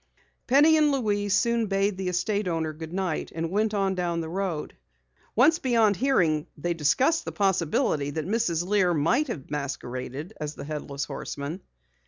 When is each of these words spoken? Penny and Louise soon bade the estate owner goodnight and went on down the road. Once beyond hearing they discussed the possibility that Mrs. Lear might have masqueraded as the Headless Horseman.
Penny 0.47 0.77
and 0.77 0.91
Louise 0.91 1.35
soon 1.35 1.67
bade 1.67 1.95
the 1.95 2.07
estate 2.07 2.47
owner 2.47 2.73
goodnight 2.73 3.31
and 3.35 3.51
went 3.51 3.71
on 3.75 3.93
down 3.93 4.19
the 4.19 4.29
road. 4.29 4.75
Once 5.35 5.59
beyond 5.59 5.95
hearing 5.95 6.47
they 6.57 6.73
discussed 6.73 7.23
the 7.23 7.31
possibility 7.31 8.09
that 8.09 8.25
Mrs. 8.25 8.65
Lear 8.65 8.95
might 8.95 9.27
have 9.27 9.51
masqueraded 9.51 10.33
as 10.41 10.55
the 10.55 10.63
Headless 10.65 11.03
Horseman. 11.03 11.61